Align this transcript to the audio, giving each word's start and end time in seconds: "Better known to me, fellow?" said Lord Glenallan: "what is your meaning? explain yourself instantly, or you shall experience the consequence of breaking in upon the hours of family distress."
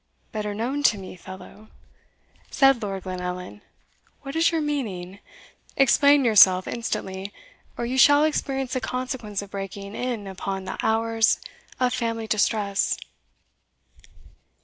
"Better 0.31 0.55
known 0.55 0.81
to 0.81 0.97
me, 0.97 1.15
fellow?" 1.15 1.67
said 2.49 2.81
Lord 2.81 3.03
Glenallan: 3.03 3.61
"what 4.23 4.35
is 4.35 4.49
your 4.51 4.59
meaning? 4.59 5.19
explain 5.77 6.25
yourself 6.25 6.67
instantly, 6.67 7.31
or 7.77 7.85
you 7.85 7.99
shall 7.99 8.23
experience 8.23 8.73
the 8.73 8.81
consequence 8.81 9.43
of 9.43 9.51
breaking 9.51 9.93
in 9.93 10.25
upon 10.25 10.65
the 10.65 10.79
hours 10.81 11.39
of 11.79 11.93
family 11.93 12.25
distress." 12.25 12.97